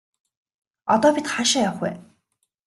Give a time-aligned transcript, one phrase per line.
[0.93, 1.91] Одоо бид хаашаа явах вэ?